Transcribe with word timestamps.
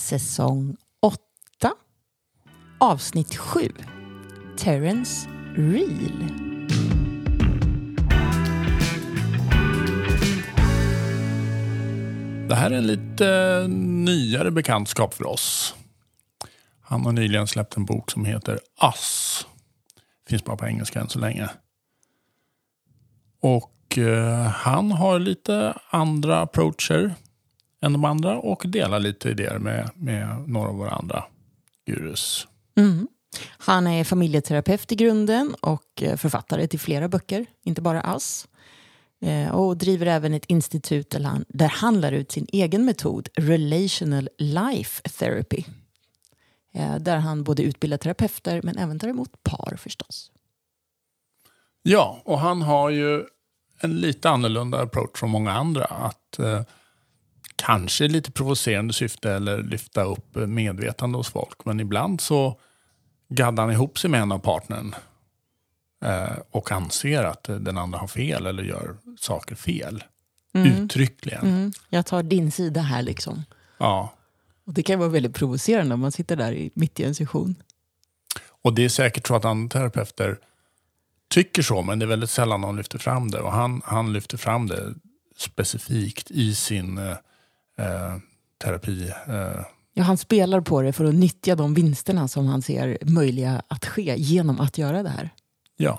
säsong 0.00 0.76
8, 1.02 1.20
avsnitt 2.78 3.36
7. 3.36 3.68
Terrence 4.56 5.28
Real. 5.56 6.24
Det 12.48 12.54
här 12.54 12.70
är 12.70 12.76
en 12.76 12.86
lite 12.86 13.66
nyare 13.68 14.50
bekantskap 14.50 15.14
för 15.14 15.26
oss. 15.26 15.74
Han 16.80 17.04
har 17.04 17.12
nyligen 17.12 17.46
släppt 17.46 17.76
en 17.76 17.84
bok 17.84 18.10
som 18.10 18.24
heter 18.24 18.60
Us. 18.82 19.46
Finns 20.28 20.44
bara 20.44 20.56
på 20.56 20.66
engelska 20.66 21.00
än 21.00 21.08
så 21.08 21.18
länge. 21.18 21.48
Och 23.42 23.98
eh, 23.98 24.42
han 24.42 24.92
har 24.92 25.18
lite 25.18 25.74
andra 25.90 26.40
approacher 26.40 27.14
än 27.80 27.92
de 27.92 28.04
andra 28.04 28.38
och 28.38 28.62
delar 28.66 28.98
lite 29.00 29.28
idéer 29.28 29.58
med, 29.58 29.90
med 29.94 30.48
några 30.48 30.68
av 30.68 30.76
våra 30.76 30.90
andra 30.90 31.24
gurus. 31.86 32.46
Mm. 32.76 33.08
Han 33.58 33.86
är 33.86 34.04
familjeterapeut 34.04 34.92
i 34.92 34.96
grunden 34.96 35.54
och 35.60 36.02
eh, 36.02 36.16
författare 36.16 36.66
till 36.66 36.80
flera 36.80 37.08
böcker, 37.08 37.46
inte 37.64 37.82
bara 37.82 38.00
Ass. 38.00 38.48
Eh, 39.22 39.54
och 39.54 39.76
driver 39.76 40.06
även 40.06 40.34
ett 40.34 40.44
institut 40.46 41.10
där 41.10 41.20
han, 41.20 41.44
där 41.48 41.68
han 41.68 42.00
lär 42.00 42.12
ut 42.12 42.32
sin 42.32 42.46
egen 42.52 42.84
metod, 42.84 43.28
Relational 43.34 44.28
Life 44.38 45.02
Therapy. 45.02 45.64
Eh, 46.74 46.96
där 46.96 47.16
han 47.16 47.44
både 47.44 47.62
utbildar 47.62 47.96
terapeuter 47.96 48.60
men 48.62 48.78
även 48.78 48.98
tar 48.98 49.08
emot 49.08 49.42
par 49.42 49.76
förstås. 49.76 50.30
Ja, 51.82 52.22
och 52.24 52.38
han 52.38 52.62
har 52.62 52.90
ju 52.90 53.24
en 53.80 54.00
lite 54.00 54.30
annorlunda 54.30 54.82
approach 54.82 55.10
från 55.18 55.30
många 55.30 55.52
andra. 55.52 55.84
Att 55.84 56.38
kanske 57.60 58.08
lite 58.08 58.32
provocerande 58.32 58.92
syfte 58.92 59.32
eller 59.32 59.62
lyfta 59.62 60.02
upp 60.02 60.34
medvetande 60.34 61.18
hos 61.18 61.28
folk. 61.28 61.64
Men 61.64 61.80
ibland 61.80 62.20
så 62.20 62.60
gaddar 63.28 63.62
han 63.62 63.72
ihop 63.72 63.98
sig 63.98 64.10
med 64.10 64.22
en 64.22 64.32
av 64.32 64.38
partnern 64.38 64.94
eh, 66.04 66.38
och 66.50 66.72
anser 66.72 67.24
att 67.24 67.44
den 67.44 67.78
andra 67.78 67.98
har 67.98 68.08
fel 68.08 68.46
eller 68.46 68.62
gör 68.62 68.96
saker 69.18 69.54
fel. 69.54 70.04
Mm. 70.54 70.68
Uttryckligen. 70.68 71.46
Mm. 71.46 71.72
Jag 71.88 72.06
tar 72.06 72.22
din 72.22 72.52
sida 72.52 72.80
här 72.80 73.02
liksom. 73.02 73.44
Ja. 73.78 74.14
Och 74.66 74.74
det 74.74 74.82
kan 74.82 74.98
vara 74.98 75.08
väldigt 75.08 75.34
provocerande 75.34 75.94
om 75.94 76.00
man 76.00 76.12
sitter 76.12 76.36
där 76.36 76.52
i, 76.52 76.70
mitt 76.74 77.00
i 77.00 77.04
en 77.04 77.14
session. 77.14 77.54
Och 78.62 78.74
det 78.74 78.84
är 78.84 78.88
säkert 78.88 79.26
så 79.26 79.34
att 79.34 79.44
andra 79.44 79.68
terapeuter 79.68 80.38
tycker 81.28 81.62
så, 81.62 81.82
men 81.82 81.98
det 81.98 82.04
är 82.04 82.08
väldigt 82.08 82.30
sällan 82.30 82.60
de 82.60 82.76
lyfter 82.76 82.98
fram 82.98 83.30
det. 83.30 83.40
Och 83.40 83.52
han, 83.52 83.82
han 83.84 84.12
lyfter 84.12 84.36
fram 84.36 84.66
det 84.66 84.94
specifikt 85.36 86.30
i 86.30 86.54
sin 86.54 86.98
eh, 87.80 88.16
terapi. 88.58 89.12
Eh. 89.26 89.64
Ja, 89.92 90.02
han 90.02 90.18
spelar 90.18 90.60
på 90.60 90.82
det 90.82 90.92
för 90.92 91.04
att 91.04 91.14
nyttja 91.14 91.56
de 91.56 91.74
vinsterna 91.74 92.28
som 92.28 92.46
han 92.46 92.62
ser 92.62 92.98
möjliga 93.02 93.62
att 93.68 93.86
ske 93.86 94.14
genom 94.16 94.60
att 94.60 94.78
göra 94.78 95.02
det 95.02 95.08
här. 95.08 95.30
Ja. 95.76 95.98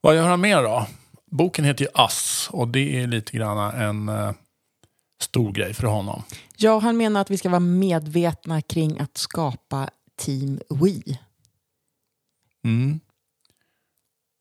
Vad 0.00 0.16
gör 0.16 0.28
han 0.28 0.40
mer 0.40 0.62
då? 0.62 0.86
Boken 1.26 1.64
heter 1.64 1.84
ju 1.84 1.90
Ass 1.94 2.48
och 2.52 2.68
det 2.68 3.00
är 3.02 3.06
lite 3.06 3.32
grann 3.32 3.74
en 3.74 4.08
eh, 4.08 4.32
stor 5.20 5.52
grej 5.52 5.74
för 5.74 5.86
honom. 5.86 6.22
Ja, 6.56 6.78
han 6.78 6.96
menar 6.96 7.20
att 7.20 7.30
vi 7.30 7.38
ska 7.38 7.48
vara 7.48 7.60
medvetna 7.60 8.62
kring 8.62 9.00
att 9.00 9.16
skapa 9.16 9.90
Team 10.16 10.60
We. 10.68 11.18
Mm. 12.64 13.00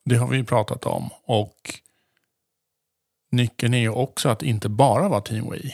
Det 0.05 0.15
har 0.15 0.27
vi 0.27 0.43
pratat 0.43 0.85
om. 0.85 1.09
Och 1.23 1.79
nyckeln 3.29 3.73
är 3.73 3.79
ju 3.79 3.89
också 3.89 4.29
att 4.29 4.43
inte 4.43 4.69
bara 4.69 5.09
vara 5.09 5.21
Team 5.21 5.49
We. 5.49 5.71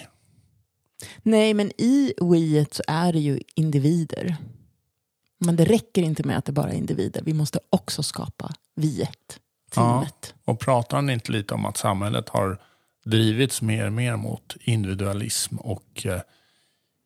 Nej, 1.23 1.53
men 1.53 1.71
i 1.77 2.13
We 2.21 2.65
så 2.71 2.83
är 2.87 3.13
det 3.13 3.19
ju 3.19 3.39
individer. 3.55 4.35
Men 5.37 5.55
det 5.55 5.65
räcker 5.65 6.01
inte 6.01 6.23
med 6.23 6.37
att 6.37 6.45
det 6.45 6.51
bara 6.51 6.69
är 6.69 6.77
individer. 6.77 7.21
Vi 7.25 7.33
måste 7.33 7.59
också 7.69 8.03
skapa 8.03 8.53
viet, 8.75 9.39
teamet. 9.71 10.33
Ja, 10.45 10.51
och 10.51 10.59
pratar 10.59 10.97
han 10.97 11.09
inte 11.09 11.31
lite 11.31 11.53
om 11.53 11.65
att 11.65 11.77
samhället 11.77 12.29
har 12.29 12.61
drivits 13.05 13.61
mer 13.61 13.85
och 13.85 13.93
mer 13.93 14.15
mot 14.15 14.55
individualism 14.59 15.57
och 15.57 16.05
eh, 16.05 16.21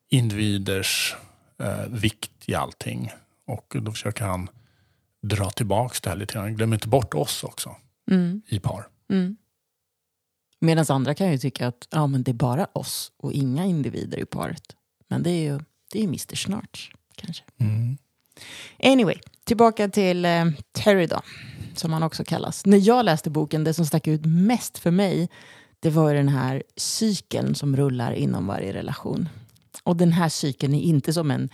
individers 0.10 1.16
eh, 1.60 1.88
vikt 1.90 2.32
i 2.46 2.56
allting. 2.56 3.12
Och 3.48 3.76
då 3.82 3.92
försöker 3.92 4.26
han 4.26 4.50
dra 5.22 5.50
tillbaka 5.50 5.96
det 6.04 6.10
här 6.10 6.18
lite 6.18 6.34
grann. 6.34 6.56
Glöm 6.56 6.74
inte 6.74 6.88
bort 6.88 7.14
oss 7.14 7.44
också 7.44 7.76
mm. 8.12 8.42
i 8.48 8.60
par. 8.60 8.88
Mm. 9.10 9.38
Medan 10.60 10.86
andra 10.90 11.14
kan 11.14 11.32
ju 11.32 11.38
tycka 11.38 11.68
att 11.68 11.88
ja, 11.90 12.08
men 12.08 12.24
det 12.24 12.32
är 12.32 12.34
bara 12.34 12.68
oss 12.74 13.12
och 13.18 13.34
inga 13.34 13.66
individer 13.66 14.20
i 14.20 14.26
paret. 14.26 14.76
Men 15.08 15.24
det 15.24 15.30
är 15.30 15.44
ju 15.44 15.60
det 15.92 16.00
är 16.00 16.04
Mr 16.04 16.36
Snarch 16.36 16.92
kanske. 17.16 17.44
Mm. 17.58 17.98
Anyway, 18.84 19.16
tillbaka 19.44 19.90
till 19.90 20.26
eh, 20.26 20.46
Terry 20.72 21.06
då, 21.06 21.22
som 21.76 21.94
han 21.94 22.04
också 22.04 22.24
kallas. 22.24 22.66
När 22.66 22.88
jag 22.88 23.06
läste 23.06 23.30
boken, 23.30 23.64
det 23.64 23.74
som 23.74 23.86
stack 23.86 24.08
ut 24.08 24.26
mest 24.26 24.78
för 24.78 24.92
mig, 24.92 25.30
det 25.80 25.90
var 25.90 26.14
den 26.14 26.30
här 26.30 26.64
cykeln 26.76 27.56
som 27.56 27.78
rullar 27.78 28.12
inom 28.12 28.48
varje 28.48 28.74
relation. 28.74 29.30
Och 29.84 29.96
den 29.96 30.12
här 30.12 30.30
cykeln 30.30 30.74
är 30.74 30.82
inte 30.82 31.14
som 31.14 31.32
en 31.32 31.50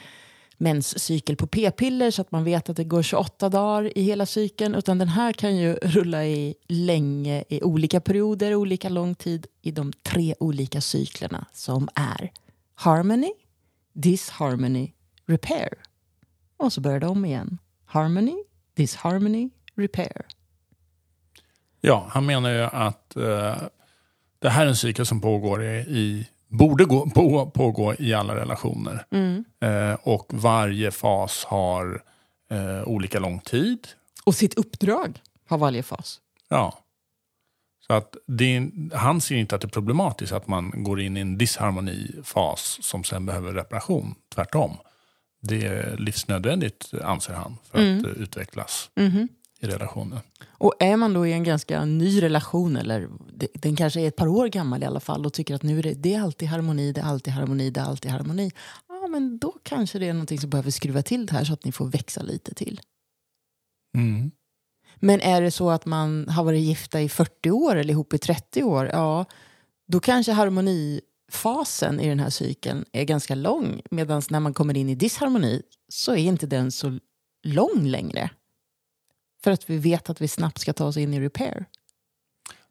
menscykel 0.57 1.35
på 1.35 1.47
p-piller 1.47 2.11
så 2.11 2.21
att 2.21 2.31
man 2.31 2.43
vet 2.43 2.69
att 2.69 2.75
det 2.75 2.83
går 2.83 3.03
28 3.03 3.49
dagar 3.49 3.97
i 3.97 4.01
hela 4.01 4.25
cykeln. 4.25 4.75
Utan 4.75 4.97
den 4.97 5.07
här 5.07 5.33
kan 5.33 5.57
ju 5.57 5.73
rulla 5.73 6.25
i 6.25 6.55
länge, 6.67 7.43
i 7.49 7.63
olika 7.63 8.01
perioder, 8.01 8.55
olika 8.55 8.89
lång 8.89 9.15
tid 9.15 9.47
i 9.61 9.71
de 9.71 9.93
tre 9.93 10.35
olika 10.39 10.81
cyklerna 10.81 11.45
som 11.53 11.89
är 11.95 12.31
harmony, 12.75 13.31
disharmony, 13.93 14.91
repair. 15.25 15.73
Och 16.57 16.73
så 16.73 16.81
börjar 16.81 16.99
det 16.99 17.07
om 17.07 17.25
igen. 17.25 17.57
Harmony, 17.85 18.35
disharmony, 18.73 19.49
repair. 19.75 20.25
Ja, 21.81 22.07
han 22.09 22.25
menar 22.25 22.49
ju 22.49 22.61
att 22.61 23.15
eh, 23.15 23.55
det 24.39 24.49
här 24.49 24.65
är 24.65 24.69
en 24.69 24.75
cykel 24.75 25.05
som 25.05 25.21
pågår 25.21 25.63
i, 25.63 25.77
i 25.77 26.27
borde 26.57 26.85
gå, 26.85 27.09
på, 27.09 27.45
pågå 27.51 27.95
i 27.99 28.13
alla 28.13 28.35
relationer. 28.35 29.05
Mm. 29.11 29.45
Eh, 29.61 29.97
och 30.03 30.27
varje 30.33 30.91
fas 30.91 31.45
har 31.45 32.01
eh, 32.51 32.83
olika 32.87 33.19
lång 33.19 33.39
tid. 33.39 33.87
Och 34.25 34.35
sitt 34.35 34.53
uppdrag 34.53 35.21
har 35.47 35.57
varje 35.57 35.83
fas. 35.83 36.19
Ja. 36.49 36.79
Så 37.87 37.93
att 37.93 38.15
det, 38.27 38.69
han 38.93 39.21
ser 39.21 39.35
inte 39.35 39.55
att 39.55 39.61
det 39.61 39.67
är 39.67 39.69
problematiskt 39.69 40.31
att 40.33 40.47
man 40.47 40.71
går 40.83 41.01
in 41.01 41.17
i 41.17 41.19
en 41.19 41.37
disharmonifas 41.37 42.77
som 42.81 43.03
sen 43.03 43.25
behöver 43.25 43.53
reparation. 43.53 44.15
Tvärtom. 44.35 44.77
Det 45.41 45.65
är 45.65 45.97
livsnödvändigt 45.97 46.91
anser 47.03 47.33
han 47.33 47.57
för 47.71 47.79
Mm. 47.79 47.99
att 47.99 48.05
eh, 48.05 48.11
utvecklas 48.11 48.89
Mhm. 48.95 49.27
I 49.59 49.67
relationen. 49.67 50.19
Och 50.47 50.73
är 50.79 50.97
man 50.97 51.13
då 51.13 51.27
i 51.27 51.33
en 51.33 51.43
ganska 51.43 51.85
ny 51.85 52.21
relation, 52.21 52.77
eller 52.77 53.09
den 53.53 53.75
kanske 53.75 54.01
är 54.01 54.07
ett 54.07 54.15
par 54.15 54.27
år 54.27 54.47
gammal 54.47 54.83
i 54.83 54.85
alla 54.85 54.99
fall 54.99 55.25
och 55.25 55.33
tycker 55.33 55.55
att 55.55 55.63
nu 55.63 55.79
är 55.79 55.83
det, 55.83 55.93
det 55.93 56.13
är 56.13 56.21
alltid 56.21 56.47
harmoni, 56.47 56.91
det 56.91 57.01
är 57.01 57.05
alltid 57.05 57.33
harmoni, 57.33 57.69
det 57.69 57.79
är 57.79 57.85
alltid 57.85 58.11
harmoni. 58.11 58.51
Ja, 58.87 59.07
men 59.07 59.37
då 59.37 59.55
kanske 59.63 59.99
det 59.99 60.07
är 60.07 60.13
någonting 60.13 60.39
som 60.39 60.49
behöver 60.49 60.71
skruva 60.71 61.01
till 61.01 61.25
det 61.25 61.33
här 61.33 61.43
så 61.43 61.53
att 61.53 61.65
ni 61.65 61.71
får 61.71 61.85
växa 61.85 62.21
lite 62.21 62.53
till. 62.53 62.81
Mm. 63.97 64.31
Men 64.95 65.21
är 65.21 65.41
det 65.41 65.51
så 65.51 65.69
att 65.69 65.85
man 65.85 66.29
har 66.29 66.43
varit 66.43 66.61
gifta 66.61 67.01
i 67.01 67.09
40 67.09 67.51
år 67.51 67.75
eller 67.75 67.91
ihop 67.91 68.13
i 68.13 68.17
30 68.17 68.63
år, 68.63 68.89
ja, 68.93 69.25
då 69.87 69.99
kanske 69.99 70.31
harmonifasen 70.31 71.99
i 71.99 72.09
den 72.09 72.19
här 72.19 72.29
cykeln 72.29 72.85
är 72.91 73.03
ganska 73.03 73.35
lång. 73.35 73.81
Medan 73.91 74.21
när 74.29 74.39
man 74.39 74.53
kommer 74.53 74.77
in 74.77 74.89
i 74.89 74.95
disharmoni 74.95 75.61
så 75.89 76.11
är 76.11 76.17
inte 76.17 76.47
den 76.47 76.71
så 76.71 76.99
lång 77.43 77.87
längre. 77.87 78.29
För 79.45 79.51
att 79.51 79.69
vi 79.69 79.77
vet 79.77 80.09
att 80.09 80.21
vi 80.21 80.27
snabbt 80.27 80.57
ska 80.59 80.73
ta 80.73 80.85
oss 80.85 80.97
in 80.97 81.13
i 81.13 81.19
repair. 81.21 81.65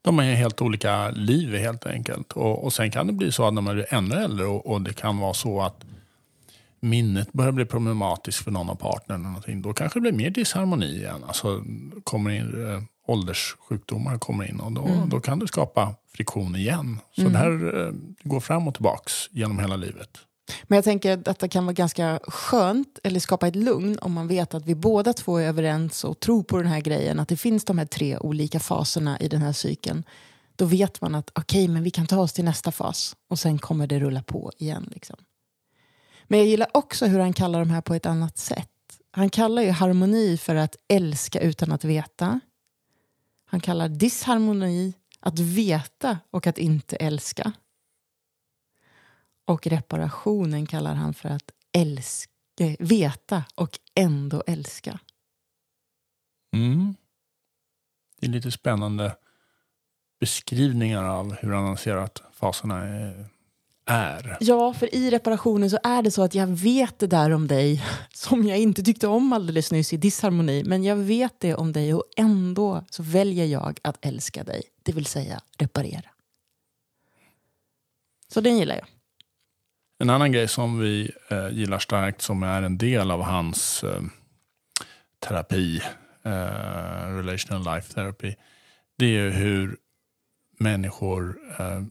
De 0.02 0.18
har 0.18 0.24
helt 0.24 0.62
olika 0.62 1.10
liv 1.10 1.54
helt 1.56 1.86
enkelt. 1.86 2.32
Och, 2.32 2.64
och 2.64 2.72
sen 2.72 2.90
kan 2.90 3.06
det 3.06 3.12
bli 3.12 3.32
så 3.32 3.46
att 3.46 3.54
när 3.54 3.62
man 3.62 3.74
blir 3.74 3.94
ännu 3.94 4.14
äldre 4.14 4.46
och, 4.46 4.66
och 4.66 4.80
det 4.80 4.92
kan 4.92 5.18
vara 5.18 5.34
så 5.34 5.62
att 5.62 5.84
minnet 6.80 7.32
börjar 7.32 7.52
bli 7.52 7.64
problematiskt 7.64 8.38
för 8.44 8.50
någon 8.50 8.70
av 8.70 8.74
partnerna. 8.74 9.42
Då 9.46 9.72
kanske 9.72 9.96
det 9.98 10.00
blir 10.00 10.12
mer 10.12 10.30
disharmoni 10.30 10.86
igen. 10.96 11.24
Alltså 11.26 11.64
kommer 12.04 12.30
in, 12.30 12.66
eh, 12.72 12.82
ålderssjukdomar 13.06 14.18
kommer 14.18 14.44
in 14.50 14.60
och 14.60 14.72
då, 14.72 14.86
Mm. 14.86 15.08
då 15.08 15.20
kan 15.20 15.38
det 15.38 15.48
skapa 15.48 15.94
friktion 16.16 16.56
igen. 16.56 16.98
Så 17.14 17.20
Mm. 17.20 17.32
det 17.32 17.38
här 17.38 17.86
eh, 17.86 17.92
går 18.22 18.40
fram 18.40 18.68
och 18.68 18.74
tillbaks 18.74 19.12
genom 19.30 19.58
hela 19.58 19.76
livet. 19.76 20.18
Men 20.64 20.76
jag 20.76 20.84
tänker 20.84 21.28
att 21.28 21.38
det 21.38 21.48
kan 21.48 21.66
vara 21.66 21.72
ganska 21.72 22.20
skönt, 22.22 22.98
eller 23.02 23.20
skapa 23.20 23.48
ett 23.48 23.56
lugn, 23.56 23.98
om 23.98 24.12
man 24.12 24.28
vet 24.28 24.54
att 24.54 24.66
vi 24.66 24.74
båda 24.74 25.12
två 25.12 25.38
är 25.38 25.46
överens 25.46 26.04
och 26.04 26.20
tror 26.20 26.42
på 26.42 26.56
den 26.56 26.66
här 26.66 26.80
grejen, 26.80 27.20
att 27.20 27.28
det 27.28 27.36
finns 27.36 27.64
de 27.64 27.78
här 27.78 27.86
tre 27.86 28.18
olika 28.18 28.60
faserna 28.60 29.20
i 29.20 29.28
den 29.28 29.42
här 29.42 29.52
cykeln. 29.52 30.04
Då 30.56 30.64
vet 30.64 31.00
man 31.00 31.14
att 31.14 31.30
okej, 31.34 31.68
men 31.68 31.82
vi 31.82 31.90
kan 31.90 32.06
ta 32.06 32.20
oss 32.20 32.32
till 32.32 32.44
nästa 32.44 32.72
fas 32.72 33.16
och 33.28 33.38
sen 33.38 33.58
kommer 33.58 33.86
det 33.86 34.00
rulla 34.00 34.22
på 34.22 34.52
igen. 34.58 34.88
Liksom. 34.90 35.16
Men 36.24 36.38
jag 36.38 36.48
gillar 36.48 36.68
också 36.72 37.06
hur 37.06 37.18
han 37.18 37.32
kallar 37.32 37.58
de 37.58 37.70
här 37.70 37.80
på 37.80 37.94
ett 37.94 38.06
annat 38.06 38.38
sätt. 38.38 38.70
Han 39.10 39.30
kallar 39.30 39.62
ju 39.62 39.70
harmoni 39.70 40.36
för 40.36 40.54
att 40.54 40.76
älska 40.88 41.40
utan 41.40 41.72
att 41.72 41.84
veta. 41.84 42.40
Han 43.46 43.60
kallar 43.60 43.88
disharmoni 43.88 44.94
att 45.20 45.38
veta 45.38 46.18
och 46.30 46.46
att 46.46 46.58
inte 46.58 46.96
älska. 46.96 47.52
Och 49.44 49.66
reparationen 49.66 50.66
kallar 50.66 50.94
han 50.94 51.14
för 51.14 51.28
att 51.28 51.50
älska, 51.72 52.30
veta 52.78 53.44
och 53.54 53.78
ändå 53.94 54.42
älska. 54.46 54.98
Mm. 56.52 56.94
Det 58.20 58.26
är 58.26 58.30
lite 58.30 58.50
spännande 58.50 59.16
beskrivningar 60.20 61.04
av 61.04 61.34
hur 61.34 61.52
han 61.52 61.64
anser 61.64 61.96
att 61.96 62.22
faserna 62.32 62.84
är. 62.84 63.26
är. 63.86 64.36
Ja, 64.40 64.74
för 64.74 64.94
i 64.94 65.10
reparationen 65.10 65.70
så 65.70 65.78
är 65.82 66.02
det 66.02 66.10
så 66.10 66.22
att 66.22 66.34
jag 66.34 66.46
vet 66.46 66.98
det 66.98 67.06
där 67.06 67.30
om 67.30 67.48
dig 67.48 67.84
som 68.12 68.46
jag 68.46 68.58
inte 68.58 68.82
tyckte 68.82 69.06
om 69.08 69.32
alldeles 69.32 69.72
nyss 69.72 69.92
i 69.92 69.96
disharmoni. 69.96 70.64
Men 70.64 70.84
jag 70.84 70.96
vet 70.96 71.40
det 71.40 71.54
om 71.54 71.72
dig 71.72 71.94
och 71.94 72.04
ändå 72.16 72.84
så 72.90 73.02
väljer 73.02 73.46
jag 73.46 73.80
att 73.82 74.04
älska 74.06 74.44
dig. 74.44 74.62
Det 74.82 74.92
vill 74.92 75.06
säga 75.06 75.40
reparera. 75.58 76.10
Så 78.28 78.40
den 78.40 78.58
gillar 78.58 78.76
jag. 78.76 78.86
En 80.04 80.10
annan 80.10 80.32
grej 80.32 80.48
som 80.48 80.78
vi 80.78 81.10
eh, 81.28 81.48
gillar 81.48 81.78
starkt 81.78 82.22
som 82.22 82.42
är 82.42 82.62
en 82.62 82.78
del 82.78 83.10
av 83.10 83.22
hans 83.22 83.84
eh, 83.84 84.02
terapi, 85.18 85.80
eh, 86.24 87.16
relational 87.16 87.74
life 87.74 87.94
therapy, 87.94 88.34
det 88.98 89.18
är 89.18 89.30
hur 89.30 89.76
människor, 90.58 91.38
eh, 91.58 91.82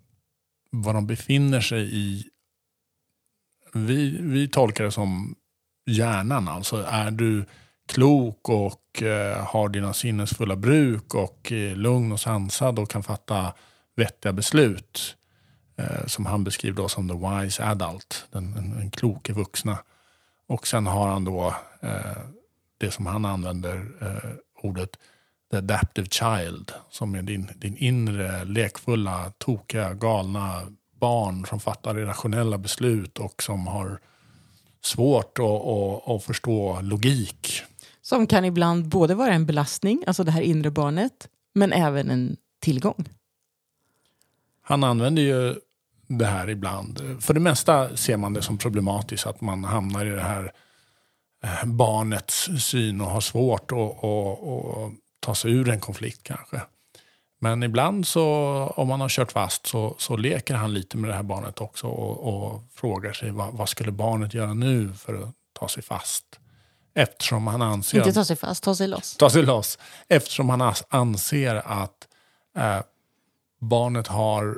vad 0.71 0.95
de 0.95 1.07
befinner 1.07 1.62
sig 1.62 1.95
i. 1.95 2.24
Vi, 3.74 4.18
vi 4.21 4.48
tolkar 4.48 4.83
det 4.83 4.92
som 4.92 5.36
hjärnan, 5.86 6.48
alltså 6.48 6.86
är 6.89 7.12
du 7.12 7.45
klok 7.88 8.50
och 8.50 9.04
eh, 9.04 9.45
har 9.45 9.69
dina 9.69 9.94
sinnesfulla 9.94 10.56
bruk 10.56 11.16
och 11.16 11.51
är 11.51 11.75
lugn 11.75 12.12
och 12.12 12.19
sansad 12.19 12.80
och 12.80 12.89
kan 12.89 13.04
fatta 13.04 13.54
vettiga 13.95 14.33
beslut 14.33 15.16
eh, 15.18 15.22
Eh, 15.75 16.05
som 16.07 16.25
han 16.25 16.43
beskriver 16.43 16.77
då 16.77 16.89
som 16.89 17.09
the 17.09 17.15
wise 17.15 17.63
adult, 17.63 18.27
den, 18.31 18.51
den, 18.51 18.69
den 18.69 18.91
kloke 18.91 19.33
vuxna. 19.33 19.77
Och 20.47 20.67
sen 20.67 20.87
har 20.87 21.07
han 21.07 21.23
då 21.23 21.55
eh, 21.81 22.17
det 22.77 22.91
som 22.91 23.05
han 23.05 23.25
använder 23.25 23.75
eh, 24.01 24.29
ordet 24.61 24.97
the 25.51 25.57
adaptive 25.57 26.07
child, 26.07 26.71
som 26.89 27.15
är 27.15 27.21
din, 27.21 27.49
din 27.55 27.77
inre 27.77 28.45
lekfulla, 28.45 29.31
tokiga, 29.37 29.93
galna 29.93 30.61
barn 30.99 31.45
som 31.45 31.59
fattar 31.59 31.99
irrationella 31.99 32.57
beslut 32.57 33.19
och 33.19 33.43
som 33.43 33.67
har 33.67 33.99
svårt 34.83 35.39
att, 35.39 35.45
att, 35.45 36.09
att 36.09 36.23
förstå 36.23 36.81
logik. 36.81 37.61
Som 38.01 38.27
kan 38.27 38.45
ibland 38.45 38.87
både 38.87 39.15
vara 39.15 39.33
en 39.33 39.45
belastning, 39.45 40.03
alltså 40.07 40.23
det 40.23 40.31
här 40.31 40.41
inre 40.41 40.71
barnet, 40.71 41.29
men 41.55 41.73
även 41.73 42.09
en 42.09 42.37
tillgång. 42.61 43.05
Han 44.63 44.83
använder 44.83 45.21
ju 45.21 45.56
det 46.07 46.25
här 46.25 46.50
ibland. 46.50 47.18
För 47.21 47.33
det 47.33 47.39
mesta 47.39 47.98
ser 47.98 48.18
man 48.18 48.33
det 48.33 48.42
som 48.42 48.57
problematiskt 48.57 49.27
att 49.27 49.42
man 49.42 49.63
hamnar 49.63 50.06
i 50.06 50.10
det 50.10 50.21
här 50.21 50.51
eh, 51.44 51.65
barnets 51.65 52.50
syn 52.60 53.01
och 53.01 53.10
har 53.10 53.21
svårt 53.21 53.71
att, 53.71 53.77
att, 53.77 54.48
att 54.48 54.92
ta 55.19 55.36
sig 55.36 55.51
ur 55.51 55.69
en 55.69 55.80
konflikt 55.80 56.24
kanske. 56.24 56.62
Men 57.44 57.63
ibland 57.63 58.07
så, 58.07 58.24
om 58.75 58.88
man 58.88 59.01
har 59.01 59.10
kört 59.10 59.31
fast 59.31 59.68
så, 59.68 59.95
så 59.98 60.18
leker 60.18 60.56
han 60.56 60.74
lite 60.74 60.98
med 60.98 61.09
det 61.09 61.16
här 61.16 61.24
barnet 61.24 61.62
också 61.62 61.88
och, 61.88 62.33
och 62.33 62.63
frågar 62.75 63.13
sig 63.13 63.31
vad, 63.31 63.54
vad, 63.54 63.69
skulle 63.69 63.92
barnet 63.92 64.33
göra 64.33 64.54
nu 64.54 64.94
för 64.94 65.13
att 65.13 65.30
ta 65.54 65.68
sig 65.68 65.83
fast. 65.83 66.25
Eftersom 66.95 67.48
han 67.48 67.62
anser... 67.62 67.98
Inte 67.98 68.13
ta 68.13 68.25
sig 68.25 68.36
fast, 68.36 68.63
ta 68.63 68.75
sig 68.75 68.88
loss. 68.88 69.18
Ta 69.18 69.30
sig 69.30 69.44
loss. 69.44 69.80
Eftersom 70.07 70.50
han 70.50 70.74
anser 70.89 71.56
att 71.56 72.07
eh, 72.57 72.80
barnet 73.63 74.07
har 74.07 74.57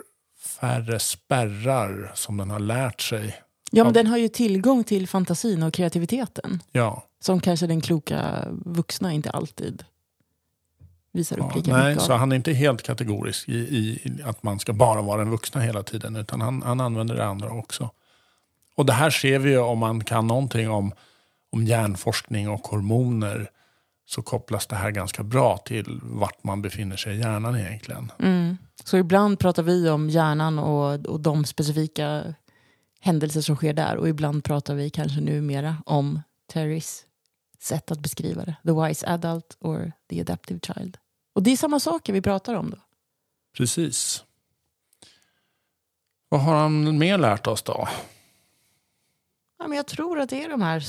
färre 0.59 0.99
spärrar 0.99 2.11
som 2.15 2.37
den 2.37 2.49
har 2.49 2.59
lärt 2.59 3.01
sig. 3.01 3.41
Ja, 3.71 3.83
men 3.83 3.93
den 3.93 4.07
har 4.07 4.17
ju 4.17 4.27
tillgång 4.27 4.83
till 4.83 5.07
fantasin 5.07 5.63
och 5.63 5.73
kreativiteten. 5.73 6.63
Ja. 6.71 7.03
Som 7.19 7.39
kanske 7.39 7.67
den 7.67 7.81
kloka 7.81 8.47
vuxna 8.51 9.13
inte 9.13 9.29
alltid 9.29 9.83
visar 11.11 11.39
upp 11.39 11.55
lika 11.55 11.71
ja, 11.71 11.77
nej, 11.77 11.89
mycket 11.89 12.05
Så 12.05 12.13
av. 12.13 12.19
han 12.19 12.31
är 12.31 12.35
inte 12.35 12.53
helt 12.53 12.83
kategorisk 12.83 13.49
i, 13.49 13.57
i, 13.57 14.21
att 14.25 14.43
man 14.43 14.59
ska 14.59 14.73
bara 14.73 15.01
vara 15.01 15.17
den 15.17 15.29
vuxna 15.29 15.61
hela 15.61 15.83
tiden. 15.83 16.15
Utan 16.15 16.41
han, 16.41 16.61
han 16.61 16.81
använder 16.81 17.15
det 17.15 17.25
andra 17.25 17.51
också. 17.51 17.89
Och 18.75 18.85
det 18.85 18.93
här 18.93 19.09
ser 19.09 19.39
vi 19.39 19.49
ju 19.49 19.57
om 19.57 19.79
man 19.79 20.03
kan 20.03 20.27
någonting 20.27 20.69
om, 20.69 20.91
om 21.51 21.65
hjärnforskning 21.65 22.49
och 22.49 22.67
hormoner. 22.67 23.49
Så 24.05 24.21
kopplas 24.21 24.67
det 24.67 24.75
här 24.75 24.91
ganska 24.91 25.23
bra 25.23 25.57
till 25.57 25.99
vart 26.03 26.43
man 26.43 26.61
befinner 26.61 26.97
sig 26.97 27.15
i 27.15 27.19
hjärnan 27.19 27.55
egentligen. 27.55 28.11
Mm. 28.19 28.57
Så 28.83 28.97
ibland 28.97 29.39
pratar 29.39 29.63
vi 29.63 29.89
om 29.89 30.09
hjärnan 30.09 30.59
och, 30.59 31.05
och 31.05 31.19
de 31.19 31.45
specifika 31.45 32.35
händelser 32.99 33.41
som 33.41 33.55
sker 33.55 33.73
där. 33.73 33.95
Och 33.95 34.09
ibland 34.09 34.43
pratar 34.43 34.75
vi 34.75 34.89
kanske 34.89 35.21
numera 35.21 35.77
om 35.85 36.21
Terrys 36.53 37.05
sätt 37.59 37.91
att 37.91 37.99
beskriva 37.99 38.45
det. 38.45 38.55
The 38.63 38.71
wise 38.71 39.07
adult 39.07 39.57
or 39.59 39.91
the 40.09 40.21
adaptive 40.21 40.59
child. 40.59 40.97
Och 41.33 41.43
det 41.43 41.51
är 41.51 41.57
samma 41.57 41.79
saker 41.79 42.13
vi 42.13 42.21
pratar 42.21 42.53
om 42.53 42.69
då. 42.69 42.77
Precis. 43.57 44.23
Vad 46.29 46.41
har 46.41 46.55
han 46.55 46.97
mer 46.97 47.17
lärt 47.17 47.47
oss 47.47 47.63
då? 47.63 47.87
Ja, 49.59 49.67
men 49.67 49.77
jag 49.77 49.87
tror 49.87 50.19
att 50.19 50.29
det 50.29 50.43
är 50.43 50.49
de 50.49 50.61
här 50.61 50.83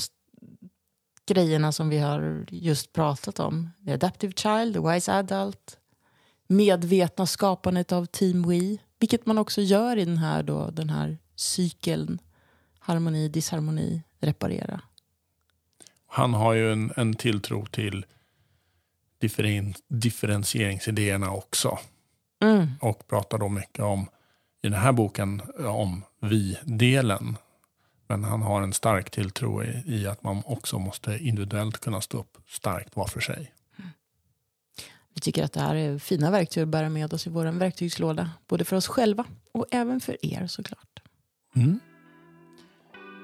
grejerna 1.27 1.71
som 1.71 1.89
vi 1.89 1.99
har 1.99 2.45
just 2.49 2.93
pratat 2.93 3.39
om. 3.39 3.69
The 3.85 3.93
adaptive 3.93 4.33
child, 4.33 4.73
the 4.73 4.79
wise 4.79 5.13
adult. 5.13 5.77
Medvetna 6.47 7.25
skapandet 7.25 7.91
av 7.91 8.05
team 8.05 8.49
we. 8.49 8.77
Vilket 8.99 9.25
man 9.25 9.37
också 9.37 9.61
gör 9.61 9.97
i 9.97 10.05
den 10.05 10.17
här, 10.17 10.43
då, 10.43 10.69
den 10.69 10.89
här 10.89 11.17
cykeln. 11.35 12.19
Harmoni, 12.79 13.29
disharmoni, 13.29 14.03
reparera. 14.19 14.81
Han 16.07 16.33
har 16.33 16.53
ju 16.53 16.71
en, 16.71 16.93
en 16.95 17.13
tilltro 17.13 17.65
till 17.65 18.05
differen, 19.19 19.73
differentieringsidéerna 19.87 21.31
också. 21.31 21.79
Mm. 22.43 22.67
Och 22.81 23.07
pratar 23.07 23.37
då 23.37 23.49
mycket 23.49 23.83
om, 23.83 24.09
i 24.61 24.69
den 24.69 24.79
här 24.79 24.91
boken, 24.91 25.41
om 25.59 26.03
vi-delen. 26.21 27.37
Men 28.07 28.23
han 28.23 28.41
har 28.41 28.61
en 28.61 28.73
stark 28.73 29.11
tilltro 29.11 29.63
i, 29.63 29.83
i 29.85 30.07
att 30.07 30.23
man 30.23 30.43
också 30.45 30.79
måste 30.79 31.17
individuellt 31.17 31.79
kunna 31.79 32.01
stå 32.01 32.19
upp 32.19 32.37
starkt 32.47 32.95
var 32.95 33.07
för 33.07 33.19
sig. 33.19 33.53
Vi 35.13 35.21
tycker 35.21 35.43
att 35.43 35.53
det 35.53 35.59
här 35.59 35.75
är 35.75 35.99
fina 35.99 36.31
verktyg 36.31 36.63
att 36.63 36.69
bära 36.69 36.89
med 36.89 37.13
oss 37.13 37.27
i 37.27 37.29
vår 37.29 37.45
verktygslåda. 37.45 38.31
Både 38.47 38.65
för 38.65 38.75
oss 38.75 38.87
själva 38.87 39.25
och 39.51 39.65
även 39.71 39.99
för 39.99 40.25
er 40.25 40.47
såklart. 40.47 40.99
Mm. 41.55 41.79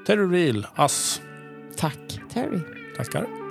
Terry 0.07 0.25
Real, 0.25 0.67
Ass. 0.75 1.21
Tack 1.77 2.19
Terry. 2.29 2.59
Tackar. 2.97 3.42